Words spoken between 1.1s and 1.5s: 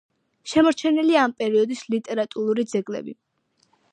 ამ